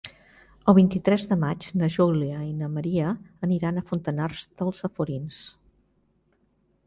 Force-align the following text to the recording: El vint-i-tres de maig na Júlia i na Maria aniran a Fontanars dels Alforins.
El 0.71 0.75
vint-i-tres 0.77 1.25
de 1.33 1.35
maig 1.41 1.65
na 1.81 1.89
Júlia 1.95 2.39
i 2.45 2.55
na 2.61 2.69
Maria 2.77 3.11
aniran 3.47 3.77
a 3.81 3.85
Fontanars 3.91 4.47
dels 4.61 4.83
Alforins. 4.89 5.43